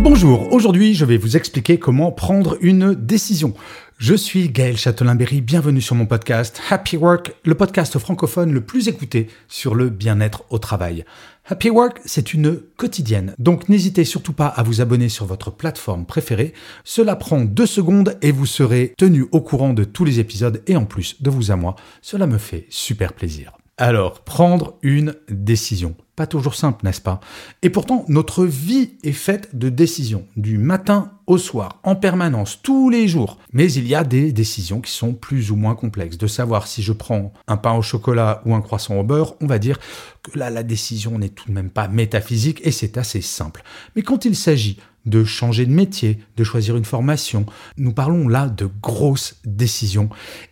[0.00, 3.54] Bonjour, aujourd'hui je vais vous expliquer comment prendre une décision.
[3.98, 8.86] Je suis Gaël Châtelain-Berry, bienvenue sur mon podcast Happy Work, le podcast francophone le plus
[8.86, 11.04] écouté sur le bien-être au travail.
[11.46, 16.06] Happy Work, c'est une quotidienne, donc n'hésitez surtout pas à vous abonner sur votre plateforme
[16.06, 16.54] préférée.
[16.84, 20.76] Cela prend deux secondes et vous serez tenu au courant de tous les épisodes et
[20.76, 23.58] en plus de vous à moi, cela me fait super plaisir.
[23.80, 25.94] Alors, prendre une décision.
[26.16, 27.20] Pas toujours simple, n'est-ce pas?
[27.62, 32.90] Et pourtant, notre vie est faite de décisions, du matin au soir, en permanence, tous
[32.90, 33.38] les jours.
[33.52, 36.18] Mais il y a des décisions qui sont plus ou moins complexes.
[36.18, 39.46] De savoir si je prends un pain au chocolat ou un croissant au beurre, on
[39.46, 39.78] va dire
[40.24, 43.62] que là, la décision n'est tout de même pas métaphysique et c'est assez simple.
[43.94, 44.78] Mais quand il s'agit
[45.08, 47.46] de changer de métier, de choisir une formation.
[47.76, 50.08] Nous parlons là de grosses décisions.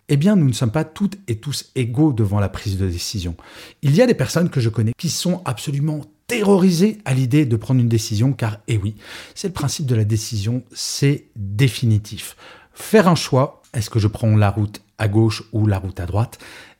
[0.09, 3.35] Eh bien, nous ne sommes pas toutes et tous égaux devant la prise de décision.
[3.81, 7.55] Il y a des personnes que je connais qui sont absolument terrorisées à l'idée de
[7.55, 8.95] prendre une décision, car, eh oui,
[9.33, 12.35] c'est le principe de la décision, c'est définitif.
[12.73, 16.05] Faire un choix, est-ce que je prends la route à gauche ou la route à
[16.05, 16.37] droite?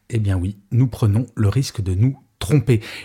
[0.09, 2.17] Eh bien oui, nous prenons le risque de nous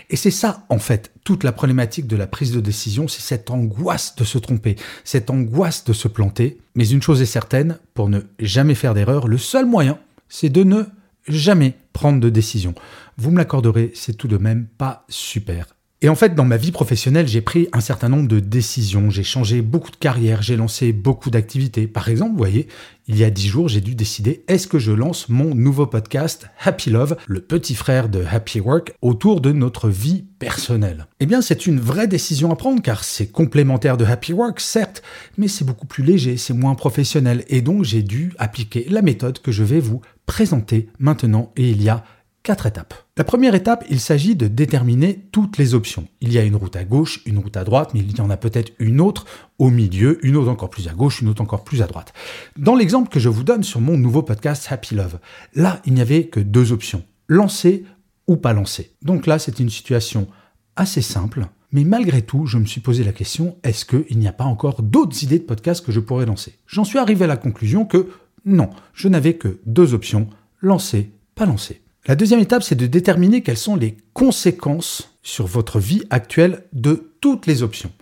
[0.09, 3.51] Et c'est ça, en fait, toute la problématique de la prise de décision, c'est cette
[3.51, 6.59] angoisse de se tromper, cette angoisse de se planter.
[6.75, 10.63] Mais une chose est certaine, pour ne jamais faire d'erreur, le seul moyen, c'est de
[10.63, 10.83] ne
[11.27, 12.73] jamais prendre de décision.
[13.17, 15.75] Vous me l'accorderez, c'est tout de même pas super.
[16.03, 19.23] Et en fait, dans ma vie professionnelle, j'ai pris un certain nombre de décisions, j'ai
[19.23, 21.87] changé beaucoup de carrières, j'ai lancé beaucoup d'activités.
[21.87, 22.67] Par exemple, vous voyez,
[23.07, 26.49] il y a dix jours, j'ai dû décider est-ce que je lance mon nouveau podcast
[26.59, 31.07] Happy Love, le petit frère de Happy Work, autour de notre vie personnelle?
[31.21, 35.03] Eh bien, c'est une vraie décision à prendre car c'est complémentaire de Happy Work, certes,
[35.37, 39.39] mais c'est beaucoup plus léger, c'est moins professionnel et donc j'ai dû appliquer la méthode
[39.39, 42.03] que je vais vous présenter maintenant et il y a
[42.43, 42.93] quatre étapes.
[43.15, 46.07] La première étape, il s'agit de déterminer toutes les options.
[46.19, 48.29] Il y a une route à gauche, une route à droite, mais il y en
[48.29, 49.25] a peut-être une autre
[49.59, 52.13] au milieu, une autre encore plus à gauche, une autre encore plus à droite.
[52.57, 55.19] Dans l'exemple que je vous donne sur mon nouveau podcast Happy Love,
[55.55, 57.85] là, il n'y avait que deux options, lancer
[58.27, 58.91] ou pas lancer.
[59.01, 60.27] Donc là, c'est une situation
[60.75, 64.33] assez simple, mais malgré tout, je me suis posé la question, est-ce qu'il n'y a
[64.33, 66.55] pas encore d'autres idées de podcast que je pourrais lancer?
[66.67, 68.09] J'en suis arrivé à la conclusion que
[68.45, 70.27] non, je n'avais que deux options,
[70.61, 71.82] lancer, pas lancer.
[72.05, 77.13] La deuxième étape, c'est de déterminer quelles sont les conséquences sur votre vie actuelle de
[77.21, 77.93] toutes les options.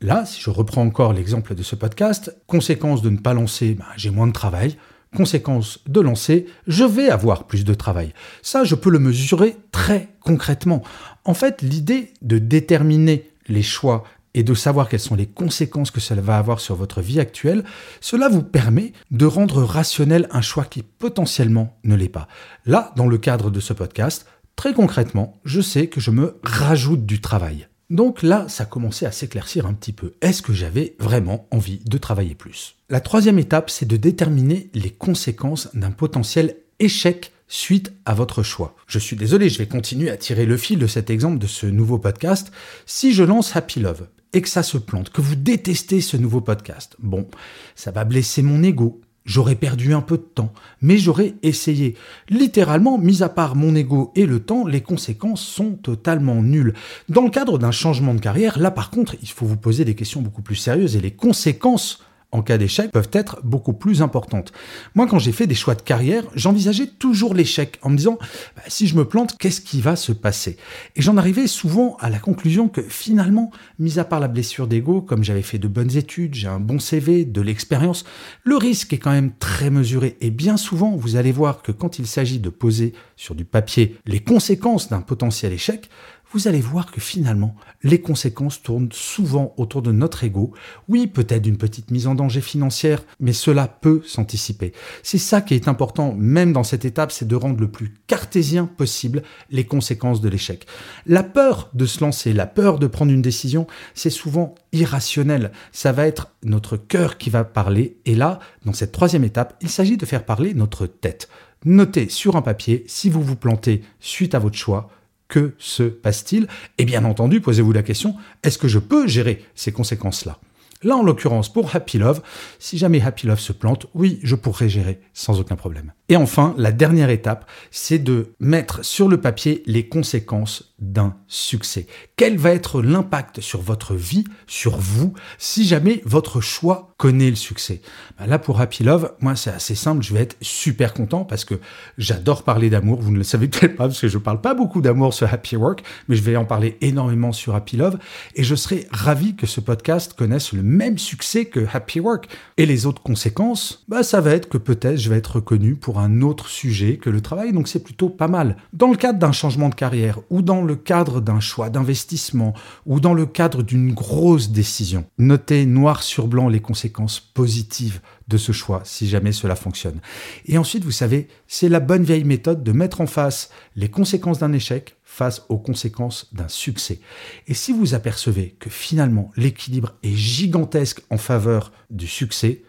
[0.00, 3.84] Là, si je reprends encore l'exemple de ce podcast, conséquence de ne pas lancer, ben,
[3.98, 4.78] j'ai moins de travail.
[5.14, 8.14] Conséquence de lancer, je vais avoir plus de travail.
[8.40, 10.82] Ça, je peux le mesurer très concrètement.
[11.26, 14.04] En fait, l'idée de déterminer les choix
[14.36, 17.64] et de savoir quelles sont les conséquences que cela va avoir sur votre vie actuelle,
[18.00, 22.28] cela vous permet de rendre rationnel un choix qui potentiellement ne l'est pas.
[22.66, 27.06] Là, dans le cadre de ce podcast, très concrètement, je sais que je me rajoute
[27.06, 27.66] du travail.
[27.88, 30.12] Donc là, ça commençait à s'éclaircir un petit peu.
[30.20, 32.74] Est-ce que j'avais vraiment envie de travailler plus?
[32.90, 38.74] La troisième étape, c'est de déterminer les conséquences d'un potentiel échec suite à votre choix.
[38.86, 41.66] Je suis désolé, je vais continuer à tirer le fil de cet exemple de ce
[41.66, 42.50] nouveau podcast.
[42.86, 46.42] Si je lance Happy Love, et que ça se plante, que vous détestez ce nouveau
[46.42, 47.26] podcast, bon,
[47.74, 49.00] ça va blesser mon ego.
[49.24, 50.52] J'aurais perdu un peu de temps,
[50.82, 51.96] mais j'aurais essayé.
[52.28, 56.74] Littéralement, mis à part mon ego et le temps, les conséquences sont totalement nulles.
[57.08, 59.94] Dans le cadre d'un changement de carrière, là par contre, il faut vous poser des
[59.94, 64.52] questions beaucoup plus sérieuses et les conséquences en cas d'échec peuvent être beaucoup plus importantes.
[64.94, 68.18] Moi, quand j'ai fait des choix de carrière, j'envisageais toujours l'échec en me disant
[68.56, 70.56] bah, si je me plante, qu'est-ce qui va se passer?
[70.96, 75.00] Et j'en arrivais souvent à la conclusion que finalement, mis à part la blessure d'ego,
[75.00, 78.04] comme j'avais fait de bonnes études, j'ai un bon CV, de l'expérience,
[78.44, 80.16] le risque est quand même très mesuré.
[80.20, 83.96] Et bien souvent, vous allez voir que quand il s'agit de poser sur du papier
[84.06, 85.88] les conséquences d'un potentiel échec,
[86.32, 90.52] vous allez voir que finalement, les conséquences tournent souvent autour de notre ego.
[90.88, 94.72] Oui, peut-être une petite mise en danger financière, mais cela peut s'anticiper.
[95.02, 98.66] C'est ça qui est important, même dans cette étape, c'est de rendre le plus cartésien
[98.66, 100.66] possible les conséquences de l'échec.
[101.06, 105.52] La peur de se lancer, la peur de prendre une décision, c'est souvent irrationnel.
[105.70, 107.98] Ça va être notre cœur qui va parler.
[108.04, 111.28] Et là, dans cette troisième étape, il s'agit de faire parler notre tête.
[111.64, 114.90] Notez sur un papier, si vous vous plantez suite à votre choix,
[115.28, 116.46] que se passe-t-il?
[116.78, 120.38] Et bien entendu, posez-vous la question, est-ce que je peux gérer ces conséquences-là?
[120.82, 122.20] Là, en l'occurrence, pour Happy Love,
[122.58, 125.92] si jamais Happy Love se plante, oui, je pourrais gérer sans aucun problème.
[126.08, 131.86] Et enfin, la dernière étape, c'est de mettre sur le papier les conséquences d'un succès.
[132.16, 137.36] Quel va être l'impact sur votre vie, sur vous, si jamais votre choix connaît le
[137.36, 137.82] succès
[138.18, 141.44] ben Là, pour Happy Love, moi, c'est assez simple, je vais être super content parce
[141.44, 141.54] que
[141.98, 143.00] j'adore parler d'amour.
[143.00, 145.32] Vous ne le savez peut-être pas parce que je ne parle pas beaucoup d'amour sur
[145.32, 147.98] Happy Work, mais je vais en parler énormément sur Happy Love
[148.34, 152.28] et je serai ravi que ce podcast connaisse le même succès que Happy Work.
[152.56, 155.98] Et les autres conséquences, bah, ça va être que peut-être je vais être reconnu pour
[155.98, 158.56] un autre sujet que le travail, donc c'est plutôt pas mal.
[158.72, 162.54] Dans le cadre d'un changement de carrière, ou dans le cadre d'un choix d'investissement,
[162.86, 166.85] ou dans le cadre d'une grosse décision, notez noir sur blanc les conséquences
[167.34, 170.00] positives de ce choix, si jamais cela fonctionne.
[170.46, 174.38] Et ensuite, vous savez, c'est la bonne vieille méthode de mettre en face les conséquences
[174.38, 177.00] d'un échec face aux conséquences d'un succès.
[177.46, 182.62] Et si vous apercevez que finalement l'équilibre est gigantesque en faveur du succès,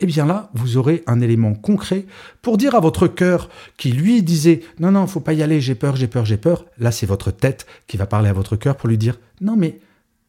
[0.00, 2.06] eh bien là, vous aurez un élément concret
[2.42, 5.74] pour dire à votre cœur qui lui disait non non, faut pas y aller, j'ai
[5.74, 6.66] peur, j'ai peur, j'ai peur.
[6.78, 9.80] Là, c'est votre tête qui va parler à votre cœur pour lui dire non mais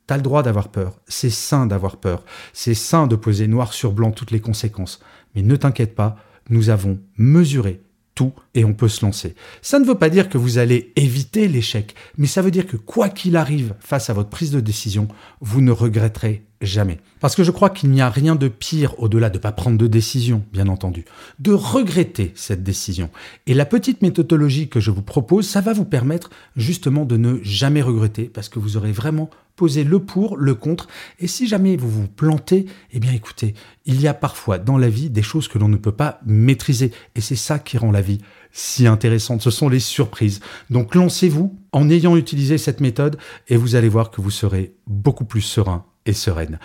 [0.07, 2.23] tu as le droit d'avoir peur, c'est sain d'avoir peur,
[2.53, 4.99] c'est sain de poser noir sur blanc toutes les conséquences.
[5.35, 6.15] Mais ne t'inquiète pas,
[6.49, 7.81] nous avons mesuré
[8.17, 9.35] tout et on peut se lancer.
[9.61, 12.75] Ça ne veut pas dire que vous allez éviter l'échec, mais ça veut dire que
[12.75, 15.07] quoi qu'il arrive face à votre prise de décision,
[15.39, 16.97] vous ne regretterez jamais.
[17.19, 19.77] Parce que je crois qu'il n'y a rien de pire au-delà de ne pas prendre
[19.77, 21.05] de décision, bien entendu,
[21.37, 23.11] de regretter cette décision.
[23.45, 27.37] Et la petite méthodologie que je vous propose, ça va vous permettre justement de ne
[27.43, 30.87] jamais regretter parce que vous aurez vraiment posez le pour, le contre,
[31.19, 33.55] et si jamais vous vous plantez, eh bien écoutez,
[33.85, 36.93] il y a parfois dans la vie des choses que l'on ne peut pas maîtriser,
[37.15, 38.21] et c'est ça qui rend la vie
[38.51, 40.39] si intéressante, ce sont les surprises.
[40.69, 43.17] Donc lancez-vous en ayant utilisé cette méthode,
[43.49, 46.59] et vous allez voir que vous serez beaucoup plus serein et sereine.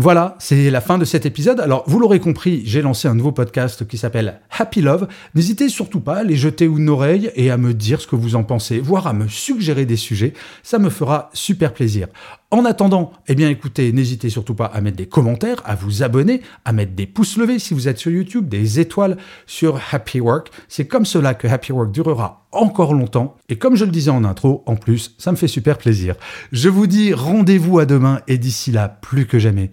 [0.00, 1.58] Voilà, c'est la fin de cet épisode.
[1.58, 5.08] Alors, vous l'aurez compris, j'ai lancé un nouveau podcast qui s'appelle Happy Love.
[5.34, 8.36] N'hésitez surtout pas à les jeter une oreille et à me dire ce que vous
[8.36, 10.34] en pensez, voire à me suggérer des sujets.
[10.62, 12.06] Ça me fera super plaisir.
[12.52, 16.42] En attendant, eh bien écoutez, n'hésitez surtout pas à mettre des commentaires, à vous abonner,
[16.64, 19.16] à mettre des pouces levés si vous êtes sur YouTube, des étoiles
[19.48, 20.52] sur Happy Work.
[20.68, 23.36] C'est comme cela que Happy Work durera encore longtemps.
[23.48, 26.14] Et comme je le disais en intro, en plus, ça me fait super plaisir.
[26.52, 29.72] Je vous dis rendez-vous à demain et d'ici là, plus que jamais.